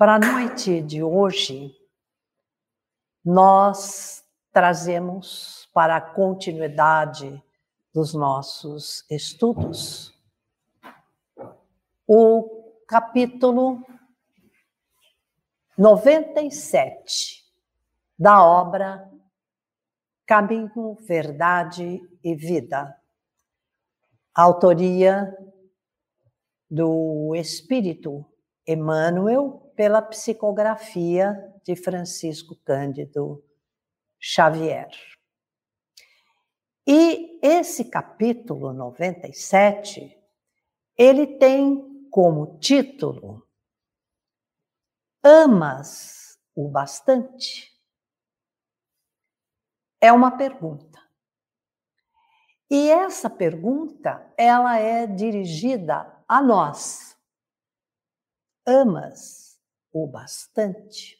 [0.00, 1.76] Para a noite de hoje,
[3.22, 7.44] nós trazemos para a continuidade
[7.92, 10.18] dos nossos estudos
[12.06, 13.86] o capítulo
[15.76, 17.44] 97
[18.18, 19.06] da obra
[20.24, 22.98] Caminho, Verdade e Vida,
[24.34, 25.36] autoria
[26.70, 28.29] do Espírito
[28.72, 31.34] Emmanuel pela psicografia
[31.64, 33.44] de Francisco Cândido
[34.18, 34.90] Xavier.
[36.86, 40.16] E esse capítulo 97,
[40.96, 43.46] ele tem como título
[45.22, 47.70] Amas o bastante?
[50.00, 50.98] É uma pergunta.
[52.70, 57.09] E essa pergunta, ela é dirigida a nós.
[58.70, 59.60] Amas
[59.92, 61.18] o bastante?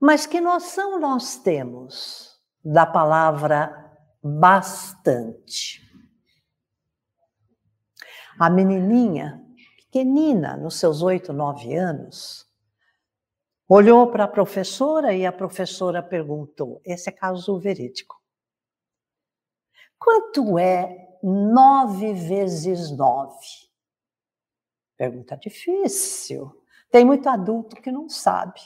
[0.00, 5.80] Mas que noção nós temos da palavra bastante?
[8.40, 9.40] A menininha,
[9.76, 12.44] pequenina, nos seus oito, nove anos,
[13.68, 18.20] olhou para a professora e a professora perguntou: esse é caso verídico.
[19.96, 23.67] Quanto é nove vezes nove?
[24.98, 26.52] Pergunta difícil.
[26.90, 28.60] Tem muito adulto que não sabe.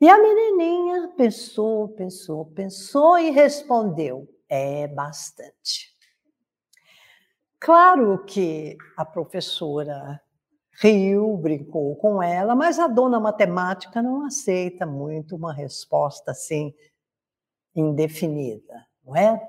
[0.00, 5.94] E a menininha pensou, pensou, pensou e respondeu: é bastante.
[7.60, 10.20] Claro que a professora
[10.80, 16.74] riu, brincou com ela, mas a dona matemática não aceita muito uma resposta assim
[17.74, 19.40] indefinida, não é?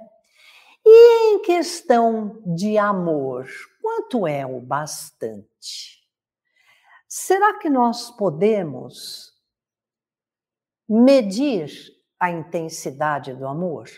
[0.85, 3.49] E em questão de amor,
[3.81, 6.05] quanto é o bastante?
[7.07, 9.33] Será que nós podemos
[10.87, 11.71] medir
[12.19, 13.89] a intensidade do amor?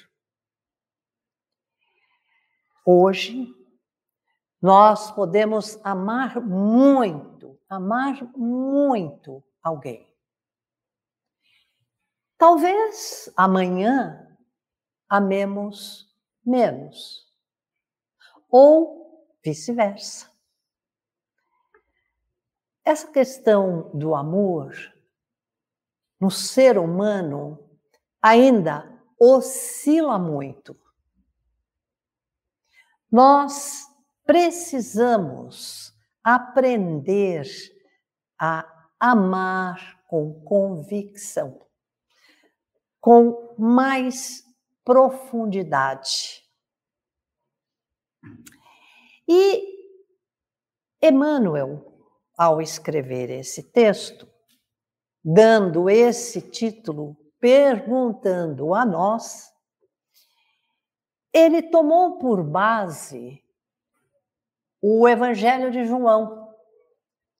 [2.85, 3.53] Hoje,
[4.61, 10.07] nós podemos amar muito, amar muito alguém.
[12.37, 14.37] Talvez amanhã
[15.09, 16.06] amemos
[16.47, 17.27] menos,
[18.49, 20.31] ou vice-versa.
[22.85, 24.73] Essa questão do amor
[26.19, 27.69] no ser humano
[28.21, 30.75] ainda oscila muito.
[33.11, 33.85] Nós
[34.25, 35.93] precisamos
[36.23, 37.45] aprender
[38.39, 38.65] a
[38.99, 41.59] amar com convicção,
[43.01, 44.46] com mais
[44.87, 46.45] profundidade.
[49.27, 49.61] E
[51.01, 51.93] Emmanuel,
[52.37, 54.25] ao escrever esse texto,
[55.21, 59.51] dando esse título, perguntando a nós,
[61.33, 63.43] ele tomou por base
[64.81, 66.47] o Evangelho de João,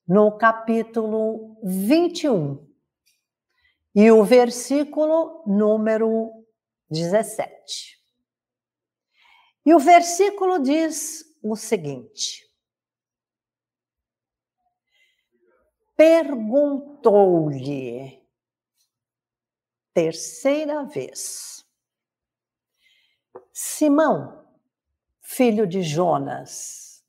[0.05, 2.67] no capítulo 21,
[3.95, 6.36] e o versículo número
[6.89, 7.97] 17.
[9.65, 12.47] E o versículo diz o seguinte:
[15.95, 18.23] perguntou-lhe,
[19.93, 21.65] terceira vez,
[23.51, 24.47] Simão,
[25.21, 27.03] filho de Jonas,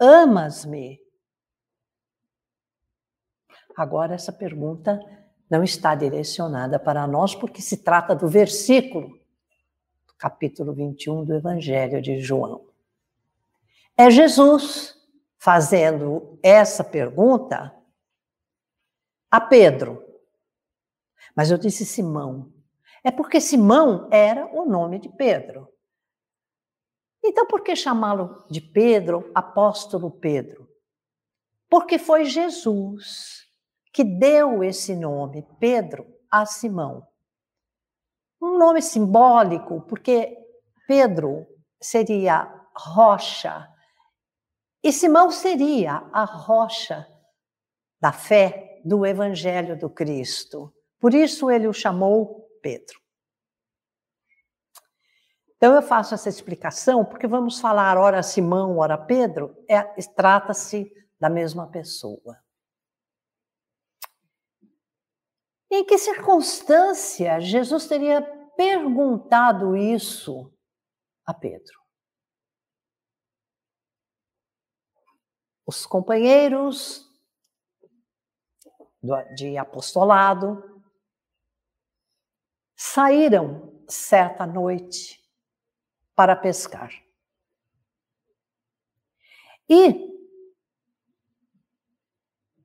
[0.00, 1.00] amas-me?
[3.76, 5.00] Agora, essa pergunta
[5.50, 9.18] não está direcionada para nós, porque se trata do versículo,
[10.18, 12.66] capítulo 21 do Evangelho de João.
[13.96, 14.96] É Jesus
[15.38, 17.74] fazendo essa pergunta
[19.30, 20.02] a Pedro.
[21.36, 22.52] Mas eu disse Simão.
[23.02, 25.68] É porque Simão era o nome de Pedro.
[27.22, 30.68] Então, por que chamá-lo de Pedro, apóstolo Pedro?
[31.68, 33.43] Porque foi Jesus
[33.94, 37.06] que deu esse nome, Pedro, a Simão.
[38.42, 40.36] Um nome simbólico, porque
[40.88, 41.46] Pedro
[41.80, 43.72] seria rocha,
[44.82, 47.06] e Simão seria a rocha
[48.00, 50.74] da fé do Evangelho do Cristo.
[50.98, 53.00] Por isso ele o chamou Pedro.
[55.56, 59.82] Então eu faço essa explicação porque vamos falar ora Simão, ora Pedro, é,
[60.14, 62.43] trata-se da mesma pessoa.
[65.76, 68.22] Em que circunstância Jesus teria
[68.56, 70.52] perguntado isso
[71.26, 71.84] a Pedro?
[75.66, 77.10] os companheiros
[79.34, 80.82] de apostolado
[82.76, 85.22] saíram certa noite
[86.14, 86.90] para pescar.
[89.68, 90.12] E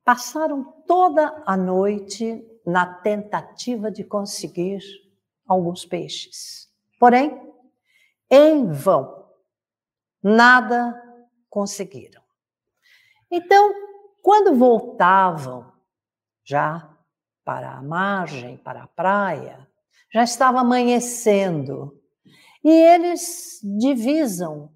[0.04, 4.80] passaram toda a noite na tentativa de conseguir
[5.46, 6.68] alguns peixes.
[6.98, 7.52] Porém,
[8.30, 9.28] em vão,
[10.22, 10.94] nada
[11.48, 12.22] conseguiram.
[13.30, 13.72] Então,
[14.22, 15.72] quando voltavam
[16.44, 16.96] já
[17.44, 19.68] para a margem, para a praia,
[20.12, 22.00] já estava amanhecendo
[22.62, 24.72] e eles divisam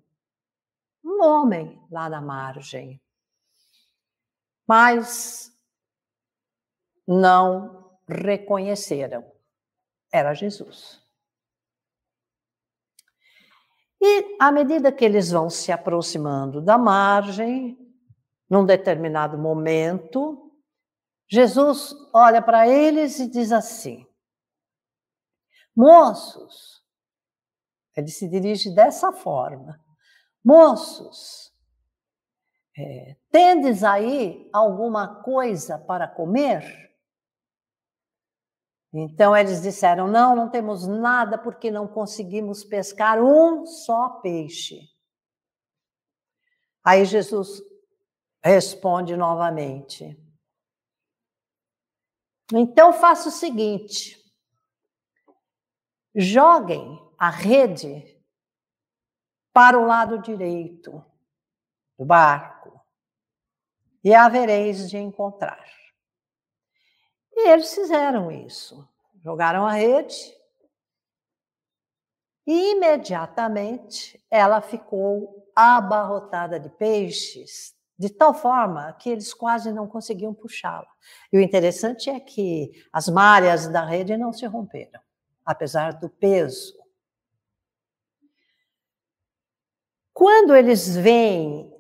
[1.05, 3.01] um homem lá na margem.
[4.67, 5.54] Mas
[7.07, 9.25] não reconheceram.
[10.13, 11.03] Era Jesus.
[14.01, 17.79] E à medida que eles vão se aproximando da margem,
[18.49, 20.53] num determinado momento,
[21.27, 24.07] Jesus olha para eles e diz assim:
[25.75, 26.85] Moços,
[27.97, 29.81] ele se dirige dessa forma:
[30.45, 31.51] Moços,
[32.77, 36.94] é, tendes aí alguma coisa para comer?
[38.97, 44.89] Então eles disseram: Não, não temos nada porque não conseguimos pescar um só peixe.
[46.85, 47.61] Aí Jesus
[48.41, 50.17] responde novamente:
[52.53, 54.17] Então faça o seguinte:
[56.15, 58.23] joguem a rede
[59.53, 61.05] para o lado direito
[61.99, 62.81] do barco
[64.05, 65.84] e havereis de encontrar.
[67.37, 68.89] E eles fizeram isso.
[69.23, 70.35] Jogaram a rede
[72.47, 80.35] e imediatamente ela ficou abarrotada de peixes, de tal forma que eles quase não conseguiam
[80.35, 80.89] puxá-la.
[81.33, 85.01] E o interessante é que as malhas da rede não se romperam,
[85.45, 86.77] apesar do peso.
[90.13, 91.73] Quando eles veem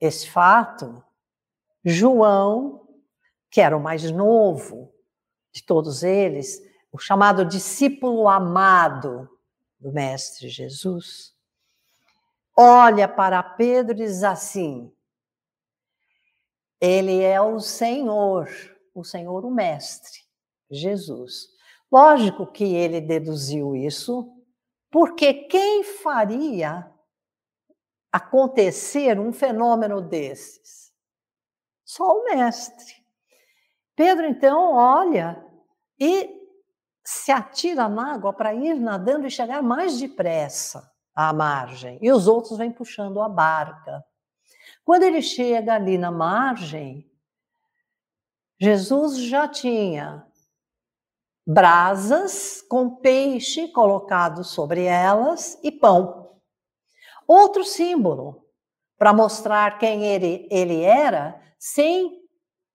[0.00, 1.02] esse fato,
[1.84, 2.89] João
[3.50, 4.94] que era o mais novo
[5.52, 6.62] de todos eles,
[6.92, 9.28] o chamado discípulo amado
[9.78, 11.34] do Mestre Jesus,
[12.56, 14.92] olha para Pedro e diz assim:
[16.80, 18.48] Ele é o Senhor,
[18.94, 20.20] o Senhor, o Mestre,
[20.70, 21.48] Jesus.
[21.90, 24.32] Lógico que ele deduziu isso,
[24.90, 26.88] porque quem faria
[28.12, 30.92] acontecer um fenômeno desses?
[31.84, 32.99] Só o Mestre.
[34.00, 35.44] Pedro então olha
[36.00, 36.34] e
[37.04, 41.98] se atira na água para ir nadando e chegar mais depressa à margem.
[42.00, 44.02] E os outros vêm puxando a barca.
[44.86, 47.06] Quando ele chega ali na margem,
[48.58, 50.26] Jesus já tinha
[51.46, 56.40] brasas com peixe colocado sobre elas e pão.
[57.28, 58.46] Outro símbolo
[58.96, 62.19] para mostrar quem ele, ele era, sem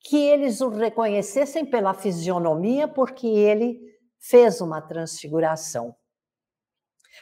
[0.05, 3.81] que eles o reconhecessem pela fisionomia, porque ele
[4.19, 5.95] fez uma transfiguração.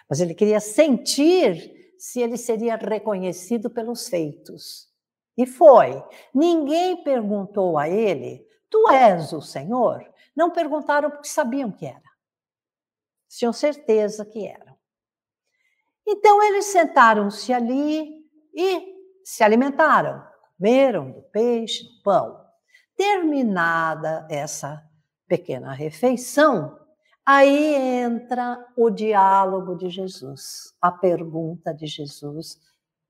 [0.09, 4.89] Mas ele queria sentir se ele seria reconhecido pelos feitos.
[5.38, 6.03] E foi.
[6.35, 10.06] Ninguém perguntou a ele: Tu és o Senhor?
[10.35, 12.04] Não perguntaram porque sabiam que era.
[13.30, 14.75] Tinham certeza que era.
[16.06, 20.21] Então eles sentaram-se ali e se alimentaram,
[20.57, 22.43] comeram do peixe, do pão.
[22.95, 24.83] Terminada essa
[25.28, 26.78] pequena refeição,
[27.26, 32.59] aí entra o diálogo de Jesus, a pergunta de Jesus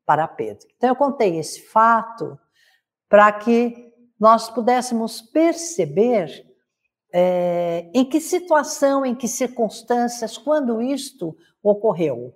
[0.05, 0.67] para Pedro.
[0.77, 2.37] Então, eu contei esse fato
[3.09, 6.45] para que nós pudéssemos perceber
[7.13, 12.33] é, em que situação, em que circunstâncias, quando isto ocorreu.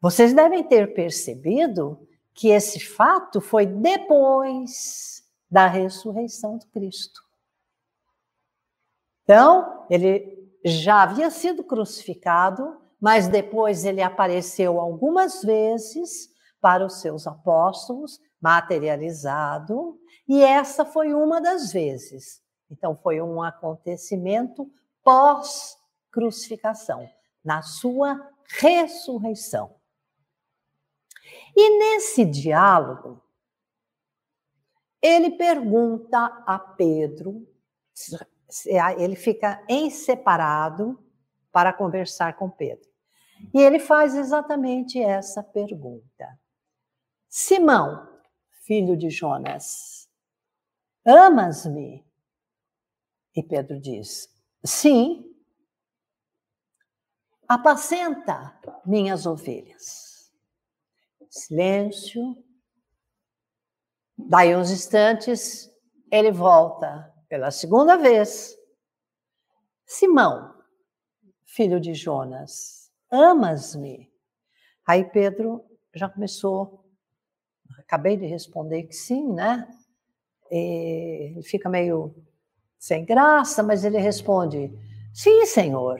[0.00, 5.23] Vocês devem ter percebido que esse fato foi depois
[5.54, 7.22] da ressurreição do Cristo.
[9.22, 16.28] Então, ele já havia sido crucificado, mas depois ele apareceu algumas vezes
[16.60, 19.96] para os seus apóstolos, materializado,
[20.26, 22.42] e essa foi uma das vezes.
[22.68, 24.68] Então, foi um acontecimento
[25.04, 27.08] pós-crucificação,
[27.44, 29.72] na sua ressurreição.
[31.54, 33.22] E nesse diálogo,
[35.04, 37.46] ele pergunta a Pedro,
[38.96, 40.98] ele fica em separado
[41.52, 42.88] para conversar com Pedro.
[43.52, 46.40] E ele faz exatamente essa pergunta:
[47.28, 48.08] Simão,
[48.62, 50.08] filho de Jonas,
[51.04, 52.02] amas-me?
[53.36, 54.26] E Pedro diz:
[54.64, 55.30] Sim.
[57.46, 60.32] Apacenta minhas ovelhas.
[61.28, 62.42] Silêncio.
[64.16, 65.70] Daí uns instantes,
[66.10, 68.56] ele volta pela segunda vez.
[69.86, 70.54] Simão,
[71.44, 74.10] filho de Jonas, amas-me?
[74.86, 76.84] Aí Pedro já começou,
[77.78, 79.68] acabei de responder que sim, né?
[80.50, 82.14] E ele fica meio
[82.78, 84.70] sem graça, mas ele responde:
[85.12, 85.98] Sim, Senhor.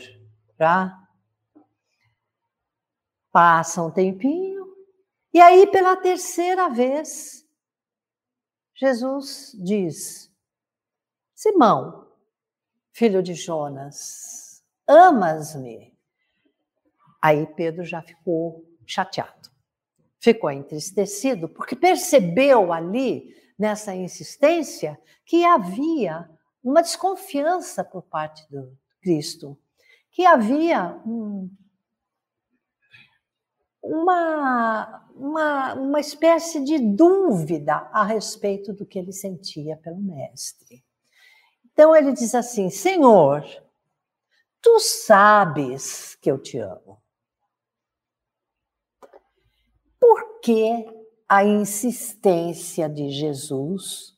[0.59, 0.97] Já
[3.33, 4.65] passa um tempinho,
[5.33, 7.44] e aí pela terceira vez,
[8.75, 10.31] Jesus diz:
[11.33, 12.09] Simão,
[12.93, 15.97] filho de Jonas, amas-me?
[17.23, 19.49] Aí Pedro já ficou chateado,
[20.19, 26.29] ficou entristecido, porque percebeu ali, nessa insistência, que havia
[26.63, 29.57] uma desconfiança por parte do Cristo,
[30.11, 31.49] que havia um,
[33.85, 40.83] uma, uma, uma espécie de dúvida a respeito do que ele sentia pelo Mestre.
[41.73, 43.45] Então ele diz assim: Senhor,
[44.63, 47.03] tu sabes que eu te amo.
[50.01, 50.87] Por que
[51.29, 54.15] a insistência de Jesus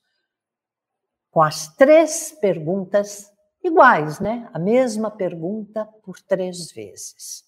[1.30, 3.30] com as três perguntas
[3.62, 4.48] iguais, né?
[4.54, 7.44] A mesma pergunta por três vezes.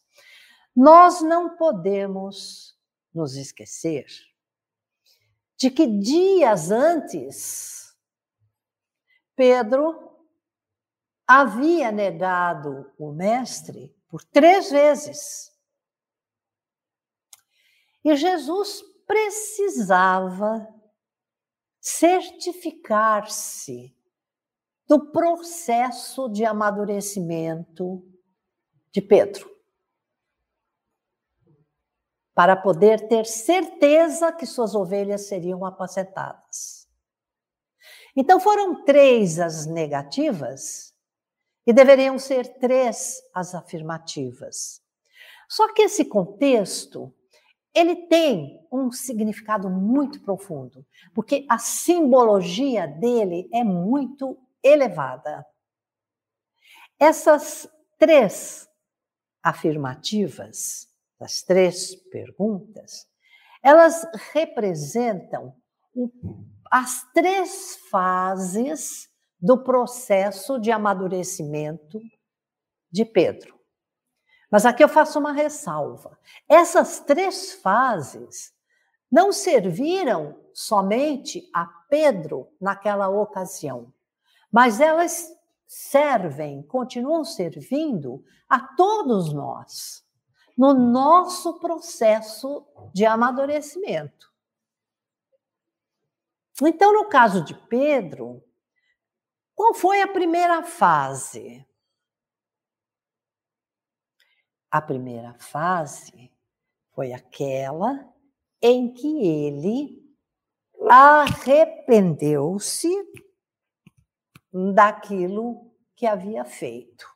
[0.80, 2.78] Nós não podemos
[3.12, 4.06] nos esquecer
[5.56, 7.98] de que dias antes
[9.34, 10.16] Pedro
[11.26, 15.52] havia negado o Mestre por três vezes.
[18.04, 20.64] E Jesus precisava
[21.80, 23.92] certificar-se
[24.86, 28.08] do processo de amadurecimento
[28.92, 29.57] de Pedro,
[32.38, 36.88] para poder ter certeza que suas ovelhas seriam apacentadas.
[38.16, 40.94] Então foram três as negativas
[41.66, 44.80] e deveriam ser três as afirmativas.
[45.48, 47.12] Só que esse contexto
[47.74, 55.44] ele tem um significado muito profundo, porque a simbologia dele é muito elevada.
[57.00, 57.68] Essas
[57.98, 58.68] três
[59.42, 60.87] afirmativas,
[61.18, 63.06] das três perguntas,
[63.62, 65.54] elas representam
[66.70, 69.08] as três fases
[69.40, 72.00] do processo de amadurecimento
[72.90, 73.58] de Pedro.
[74.50, 76.18] Mas aqui eu faço uma ressalva.
[76.48, 78.52] Essas três fases
[79.10, 83.92] não serviram somente a Pedro naquela ocasião,
[84.50, 85.28] mas elas
[85.66, 90.07] servem, continuam servindo a todos nós
[90.58, 94.28] no nosso processo de amadurecimento.
[96.60, 98.42] Então, no caso de Pedro,
[99.54, 101.64] qual foi a primeira fase?
[104.68, 106.32] A primeira fase
[106.90, 108.12] foi aquela
[108.60, 110.04] em que ele
[110.90, 112.92] arrependeu-se
[114.74, 117.06] daquilo que havia feito.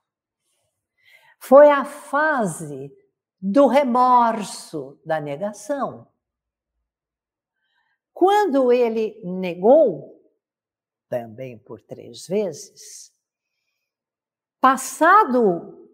[1.41, 3.02] Foi a fase
[3.43, 6.07] do remorso, da negação.
[8.15, 10.23] Quando ele negou,
[11.09, 13.13] também por três vezes,
[14.61, 15.91] passado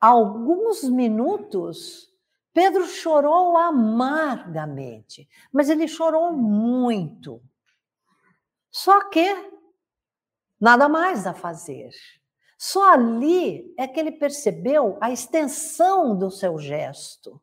[0.00, 2.08] alguns minutos,
[2.52, 7.42] Pedro chorou amargamente, mas ele chorou muito.
[8.70, 9.26] Só que
[10.60, 11.90] nada mais a fazer.
[12.64, 17.42] Só ali é que ele percebeu a extensão do seu gesto.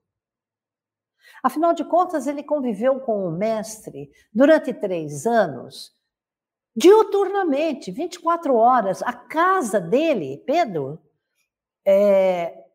[1.43, 5.93] Afinal de contas, ele conviveu com o mestre durante três anos,
[6.73, 9.03] diuturnamente, 24 horas.
[9.03, 10.97] A casa dele, Pedro,
[11.85, 12.65] é,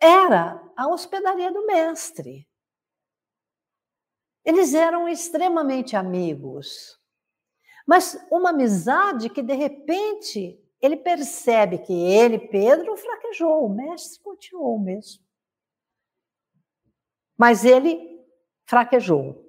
[0.00, 2.44] era a hospedaria do mestre.
[4.44, 7.00] Eles eram extremamente amigos,
[7.86, 14.78] mas uma amizade que de repente ele percebe que ele, Pedro, fraquejou, o mestre continuou
[14.78, 15.24] mesmo.
[17.38, 18.22] Mas ele
[18.66, 19.42] fraquejou.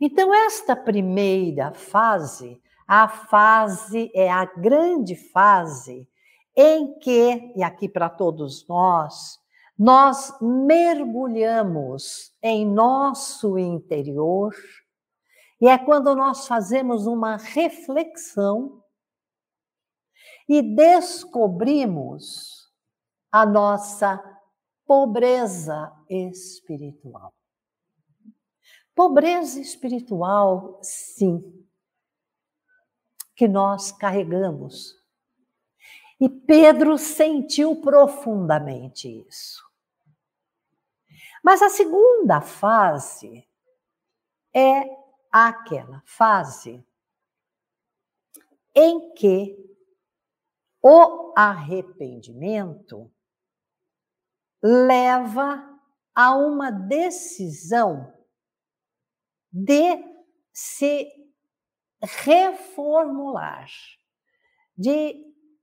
[0.00, 6.08] Então, esta primeira fase, a fase é a grande fase
[6.56, 9.38] em que, e aqui para todos nós,
[9.78, 14.52] nós mergulhamos em nosso interior
[15.60, 18.81] E é quando nós fazemos uma reflexão
[20.52, 22.70] e descobrimos
[23.30, 24.22] a nossa
[24.84, 27.32] pobreza espiritual.
[28.94, 31.66] Pobreza espiritual, sim,
[33.34, 34.94] que nós carregamos.
[36.20, 39.64] E Pedro sentiu profundamente isso.
[41.42, 43.48] Mas a segunda fase
[44.54, 44.82] é
[45.32, 46.86] aquela fase
[48.74, 49.61] em que
[50.82, 53.10] o arrependimento
[54.62, 55.68] leva
[56.14, 58.12] a uma decisão
[59.52, 60.04] de
[60.52, 61.08] se
[62.02, 63.68] reformular,
[64.76, 65.14] de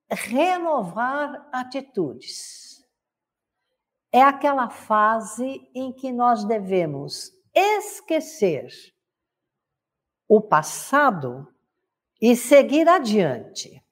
[0.10, 2.84] renovar atitudes.
[4.12, 8.70] É aquela fase em que nós devemos esquecer
[10.28, 11.54] o passado
[12.22, 13.84] e seguir adiante.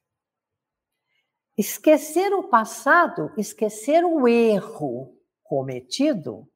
[1.57, 6.47] Esquecer o passado, esquecer o erro cometido,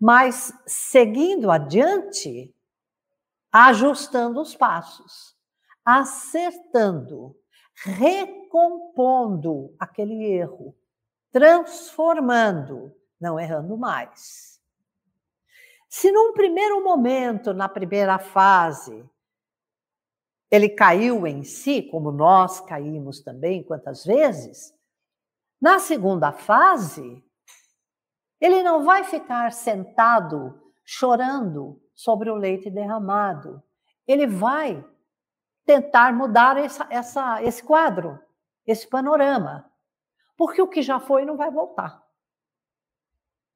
[0.00, 2.52] mas seguindo adiante,
[3.52, 5.36] ajustando os passos,
[5.84, 7.36] acertando,
[7.84, 10.76] recompondo aquele erro,
[11.30, 14.60] transformando, não errando mais.
[15.88, 19.08] Se num primeiro momento, na primeira fase,
[20.54, 24.72] ele caiu em si, como nós caímos também, quantas vezes,
[25.60, 27.24] na segunda fase,
[28.40, 33.60] ele não vai ficar sentado chorando sobre o leite derramado.
[34.06, 34.84] Ele vai
[35.64, 38.20] tentar mudar essa, essa, esse quadro,
[38.64, 39.68] esse panorama.
[40.36, 42.00] Porque o que já foi não vai voltar.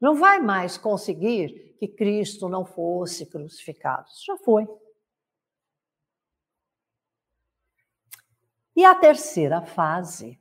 [0.00, 4.08] Não vai mais conseguir que Cristo não fosse crucificado.
[4.26, 4.66] Já foi.
[8.78, 10.40] E a terceira fase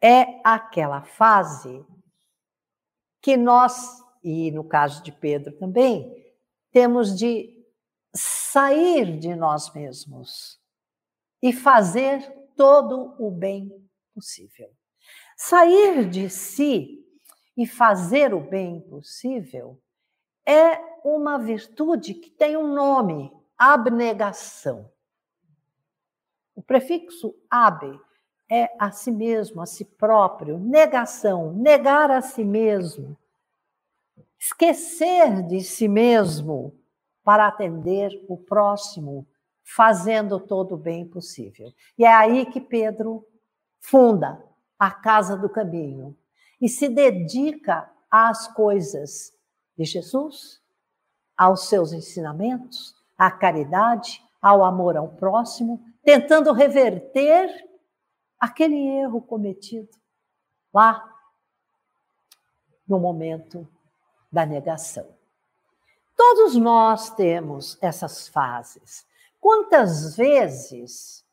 [0.00, 1.84] é aquela fase
[3.20, 6.24] que nós, e no caso de Pedro também,
[6.70, 7.66] temos de
[8.14, 10.62] sair de nós mesmos
[11.42, 12.22] e fazer
[12.54, 13.72] todo o bem
[14.14, 14.70] possível.
[15.36, 17.04] Sair de si
[17.56, 19.82] e fazer o bem possível
[20.46, 24.88] é uma virtude que tem um nome, abnegação.
[26.66, 27.98] Prefixo ab
[28.50, 33.16] é a si mesmo, a si próprio, negação, negar a si mesmo,
[34.38, 36.74] esquecer de si mesmo
[37.24, 39.26] para atender o próximo,
[39.64, 41.72] fazendo todo o bem possível.
[41.98, 43.26] E é aí que Pedro
[43.80, 44.42] funda
[44.78, 46.16] a Casa do Caminho,
[46.60, 49.32] e se dedica às coisas
[49.76, 50.60] de Jesus,
[51.36, 57.68] aos seus ensinamentos, à caridade, ao amor ao próximo, tentando reverter
[58.38, 59.90] aquele erro cometido
[60.72, 61.04] lá
[62.86, 63.68] no momento
[64.30, 65.08] da negação.
[66.16, 69.04] Todos nós temos essas fases.
[69.40, 71.26] Quantas vezes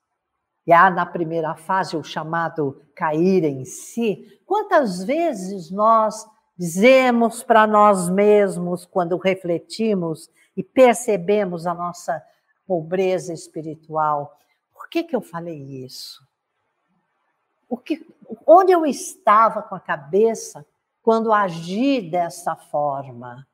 [0.66, 4.42] e há na primeira fase o chamado cair em si.
[4.46, 6.26] Quantas vezes nós
[6.58, 12.24] dizemos para nós mesmos, quando refletimos e percebemos a nossa
[12.66, 14.40] pobreza espiritual,
[14.94, 16.24] que, que eu falei isso?
[17.68, 18.06] O que,
[18.46, 20.64] onde eu estava com a cabeça
[21.02, 23.48] quando agi dessa forma?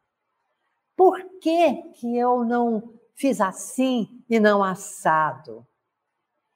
[0.98, 5.66] Por que, que eu não fiz assim e não assado?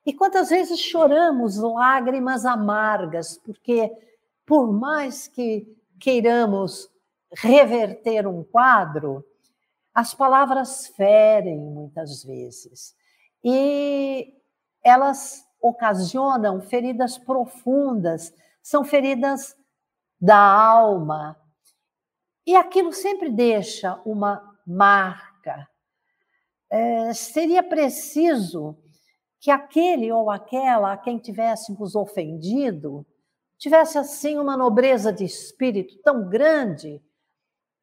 [0.05, 3.89] E quantas vezes choramos lágrimas amargas, porque
[4.45, 5.65] por mais que
[5.97, 6.91] queiramos
[7.31, 9.23] reverter um quadro,
[9.95, 12.93] as palavras ferem muitas vezes.
[13.41, 14.42] E
[14.83, 19.55] elas ocasionam feridas profundas, são feridas
[20.19, 21.37] da alma.
[22.45, 25.67] E aquilo sempre deixa uma marca.
[26.69, 28.77] É, seria preciso
[29.39, 33.05] que aquele ou aquela a quem tivéssemos ofendido
[33.57, 37.01] tivesse assim uma nobreza de espírito tão grande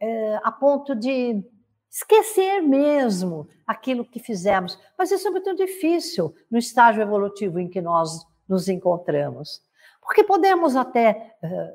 [0.00, 1.42] é, a ponto de
[1.90, 4.78] esquecer mesmo aquilo que fizemos.
[4.96, 9.62] Mas isso é muito difícil no estágio evolutivo em que nós nos encontramos.
[10.00, 11.74] Porque podemos até é,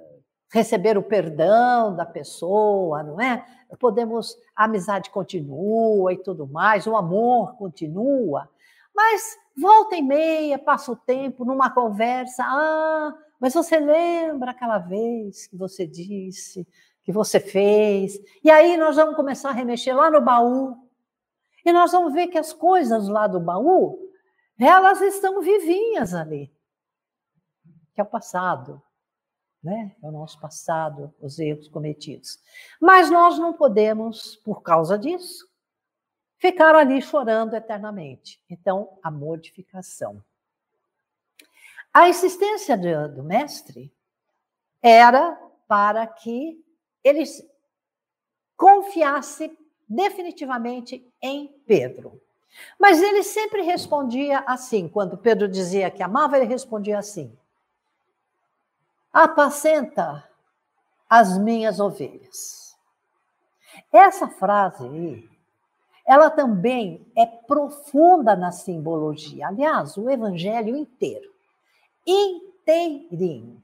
[0.51, 3.45] receber o perdão da pessoa, não é?
[3.79, 8.49] Podemos, a amizade continua e tudo mais, o amor continua,
[8.95, 15.47] mas volta e meia, passa o tempo numa conversa, ah, mas você lembra aquela vez
[15.47, 16.65] que você disse,
[17.05, 18.19] que você fez?
[18.43, 20.75] E aí nós vamos começar a remexer lá no baú.
[21.63, 24.11] E nós vamos ver que as coisas lá do baú,
[24.59, 26.51] elas estão vivinhas ali.
[27.93, 28.81] Que é o passado,
[29.63, 29.95] né?
[30.01, 32.39] É o nosso passado, os erros cometidos.
[32.81, 35.47] Mas nós não podemos, por causa disso,
[36.37, 38.41] ficar ali chorando eternamente.
[38.49, 40.23] Então, a modificação.
[41.93, 43.93] A existência do, do mestre
[44.81, 46.64] era para que
[47.05, 47.23] ele
[48.57, 49.55] confiasse
[49.87, 52.19] definitivamente em Pedro.
[52.79, 57.31] Mas ele sempre respondia assim, quando Pedro dizia que amava, ele respondia assim:
[59.13, 60.27] Apacenta
[61.07, 62.75] as minhas ovelhas.
[63.91, 65.29] Essa frase aí,
[66.07, 69.47] ela também é profunda na simbologia.
[69.47, 71.29] Aliás, o evangelho inteiro,
[72.07, 73.61] inteirinho.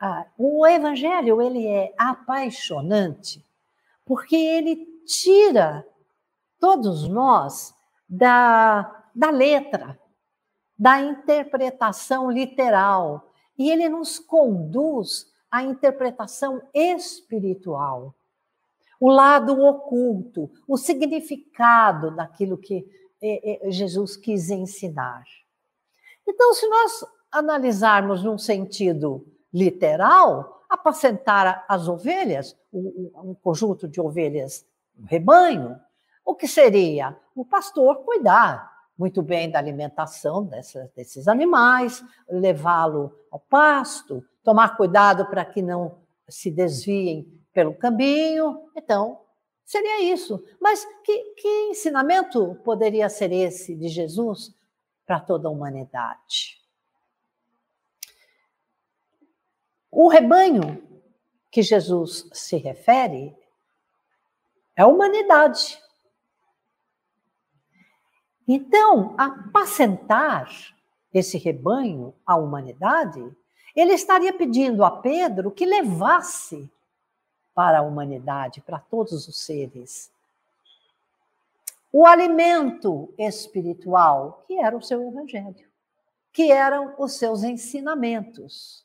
[0.00, 3.44] Ah, o evangelho ele é apaixonante
[4.04, 5.86] porque ele tira
[6.60, 7.74] todos nós
[8.08, 9.98] da, da letra,
[10.78, 18.14] da interpretação literal, e ele nos conduz à interpretação espiritual,
[19.00, 22.84] o lado oculto, o significado daquilo que
[23.22, 25.24] é, é, Jesus quis ensinar.
[26.26, 29.24] Então, se nós analisarmos num sentido
[29.54, 34.66] literal, apacentar as ovelhas, um conjunto de ovelhas,
[34.98, 35.78] um rebanho,
[36.24, 37.16] o que seria?
[37.36, 40.48] O pastor cuidar muito bem da alimentação
[40.94, 48.60] desses animais, levá-lo ao pasto, tomar cuidado para que não se desviem pelo caminho.
[48.76, 49.20] Então,
[49.64, 50.42] seria isso.
[50.60, 54.54] Mas que, que ensinamento poderia ser esse de Jesus
[55.06, 56.63] para toda a humanidade?
[59.96, 60.82] O rebanho
[61.52, 63.32] que Jesus se refere
[64.76, 65.80] é a humanidade.
[68.46, 70.50] Então, apacentar
[71.12, 73.24] esse rebanho, a humanidade,
[73.74, 76.68] ele estaria pedindo a Pedro que levasse
[77.54, 80.12] para a humanidade, para todos os seres,
[81.92, 85.68] o alimento espiritual, que era o seu evangelho,
[86.32, 88.83] que eram os seus ensinamentos.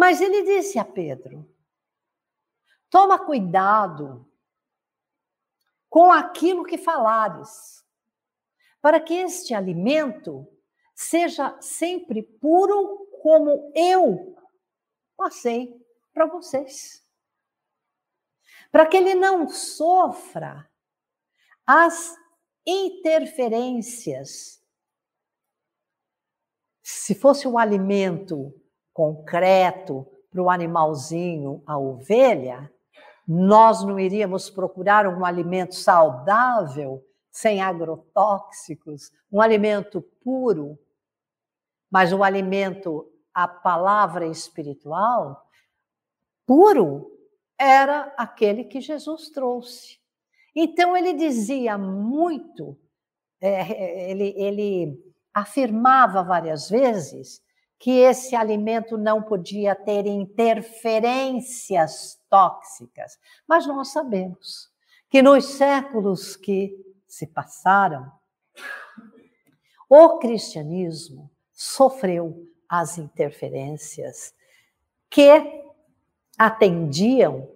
[0.00, 1.46] Mas ele disse a Pedro:
[2.88, 4.26] toma cuidado
[5.90, 7.84] com aquilo que falares,
[8.80, 10.50] para que este alimento
[10.94, 14.34] seja sempre puro como eu
[15.18, 15.78] passei
[16.14, 17.06] para vocês.
[18.72, 20.66] Para que ele não sofra
[21.66, 22.16] as
[22.66, 24.64] interferências.
[26.82, 28.59] Se fosse um alimento
[28.92, 32.70] concreto para o animalzinho, a ovelha,
[33.26, 40.78] nós não iríamos procurar um alimento saudável, sem agrotóxicos, um alimento puro,
[41.90, 45.48] mas um alimento, a palavra espiritual,
[46.46, 47.10] puro,
[47.58, 50.00] era aquele que Jesus trouxe.
[50.54, 52.76] Então, ele dizia muito,
[53.40, 57.42] é, ele, ele afirmava várias vezes
[57.80, 63.18] que esse alimento não podia ter interferências tóxicas.
[63.48, 64.70] Mas nós sabemos
[65.08, 68.12] que nos séculos que se passaram,
[69.88, 74.34] o cristianismo sofreu as interferências
[75.08, 75.64] que
[76.38, 77.48] atendiam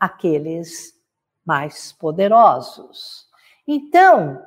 [0.00, 1.00] aqueles
[1.44, 3.28] mais poderosos.
[3.66, 4.44] Então,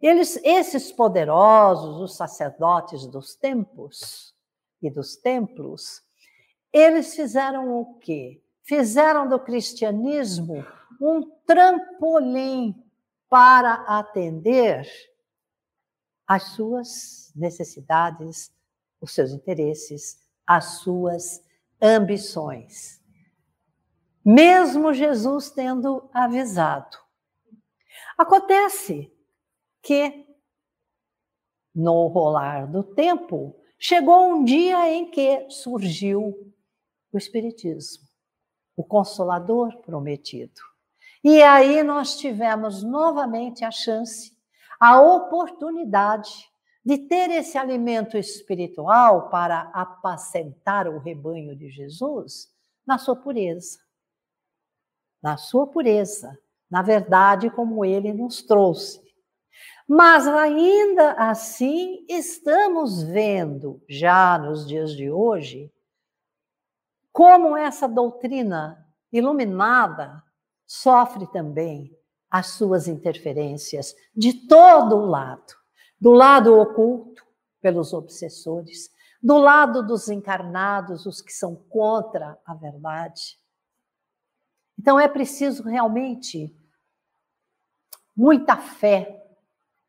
[0.00, 4.34] eles, esses poderosos, os sacerdotes dos tempos
[4.82, 6.02] e dos templos,
[6.72, 8.42] eles fizeram o quê?
[8.62, 10.64] Fizeram do cristianismo
[11.00, 12.74] um trampolim
[13.28, 14.86] para atender
[16.26, 18.52] às suas necessidades,
[19.00, 21.42] os seus interesses, as suas
[21.80, 23.00] ambições.
[24.24, 26.98] Mesmo Jesus tendo avisado.
[28.18, 29.15] Acontece
[29.86, 30.26] que,
[31.72, 36.52] no rolar do tempo, chegou um dia em que surgiu
[37.12, 38.02] o Espiritismo,
[38.76, 40.60] o Consolador prometido.
[41.22, 44.36] E aí nós tivemos novamente a chance,
[44.80, 46.50] a oportunidade
[46.84, 52.52] de ter esse alimento espiritual para apacentar o rebanho de Jesus
[52.84, 53.78] na sua pureza.
[55.22, 56.36] Na sua pureza,
[56.68, 59.05] na verdade, como ele nos trouxe.
[59.88, 65.72] Mas ainda assim estamos vendo, já nos dias de hoje,
[67.12, 70.22] como essa doutrina iluminada
[70.66, 71.96] sofre também
[72.28, 75.54] as suas interferências de todo o lado,
[76.00, 77.24] do lado oculto,
[77.60, 78.90] pelos obsessores,
[79.22, 83.38] do lado dos encarnados, os que são contra a verdade.
[84.78, 86.54] Então é preciso realmente
[88.14, 89.25] muita fé,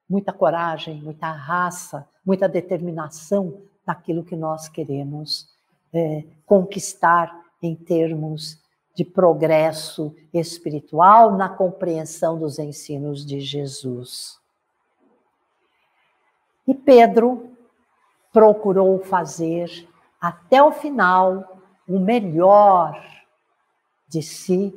[0.10, 5.50] muita coragem, muita raça, muita determinação naquilo que nós queremos
[5.94, 8.60] é, conquistar em termos
[8.96, 14.40] de progresso espiritual na compreensão dos ensinos de Jesus.
[16.68, 17.52] E Pedro
[18.34, 19.88] procurou fazer
[20.20, 23.02] até o final o melhor
[24.08, 24.74] de si,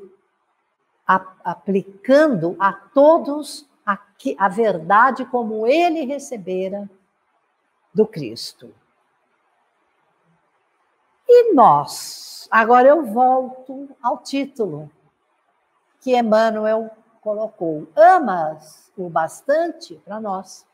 [1.45, 3.69] aplicando a todos
[4.21, 6.89] a, a verdade como ele recebera
[7.93, 8.75] do Cristo.
[11.29, 12.49] E nós?
[12.51, 14.91] Agora eu volto ao título
[16.01, 17.87] que Emmanuel colocou.
[17.95, 20.67] Amas o bastante para nós.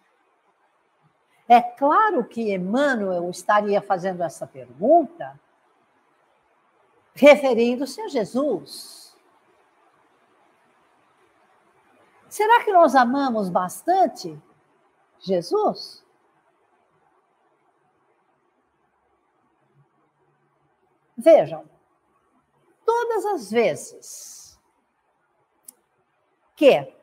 [1.48, 5.38] É claro que Emmanuel estaria fazendo essa pergunta
[7.14, 9.05] referindo-se a Jesus.
[12.36, 14.38] Será que nós amamos bastante
[15.20, 16.04] Jesus?
[21.16, 21.66] Vejam,
[22.84, 24.60] todas as vezes
[26.54, 26.94] que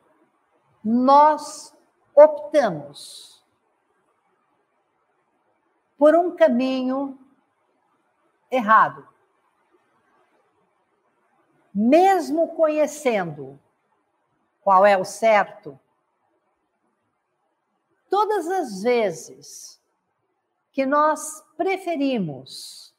[0.84, 1.76] nós
[2.14, 3.44] optamos
[5.98, 7.18] por um caminho
[8.52, 9.04] errado,
[11.74, 13.58] mesmo conhecendo
[14.64, 15.78] qual é o certo,
[18.08, 19.78] todas as vezes
[20.72, 22.94] que nós preferimos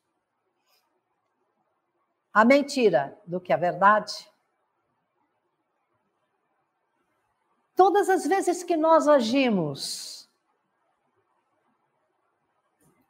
[2.32, 4.32] a mentira do que a verdade?
[7.76, 10.30] Todas as vezes que nós agimos,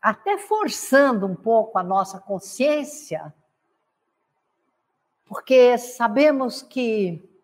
[0.02, 3.36] até forçando um pouco a nossa consciência,
[5.26, 7.35] porque sabemos que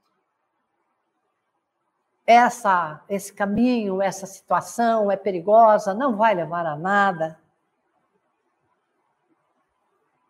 [2.32, 7.38] essa, esse caminho, essa situação é perigosa, não vai levar a nada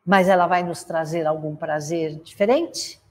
[0.06, 3.02] mas ela vai nos trazer algum prazer diferente?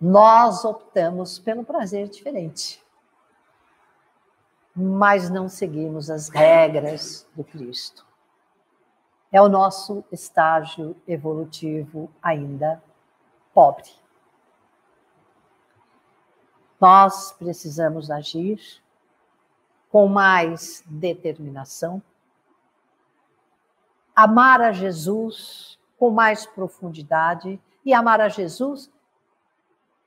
[0.00, 2.84] Nós optamos pelo prazer diferente,
[4.74, 8.04] mas não seguimos as regras do Cristo.
[9.32, 12.82] É o nosso estágio evolutivo ainda
[13.54, 13.90] pobre.
[16.80, 18.60] Nós precisamos agir
[19.90, 22.02] com mais determinação
[24.16, 27.60] amar a Jesus com mais profundidade.
[27.84, 28.90] E amar a Jesus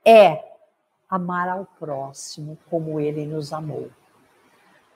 [0.03, 0.43] é
[1.09, 3.89] amar ao próximo como ele nos amou.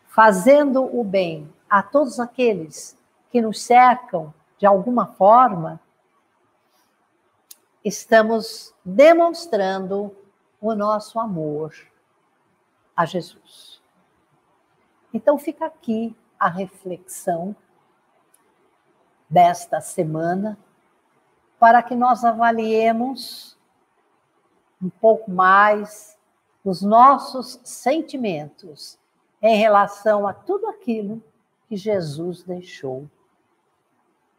[0.07, 2.97] Fazendo o bem a todos aqueles
[3.31, 5.79] que nos cercam de alguma forma,
[7.83, 10.15] estamos demonstrando
[10.63, 11.75] o nosso amor
[12.95, 13.81] a Jesus.
[15.13, 17.53] Então fica aqui a reflexão
[19.29, 20.57] desta semana,
[21.59, 23.57] para que nós avaliemos
[24.81, 26.17] um pouco mais
[26.63, 28.97] os nossos sentimentos
[29.41, 31.21] em relação a tudo aquilo
[31.67, 33.09] que Jesus deixou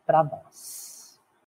[0.06, 0.83] para nós.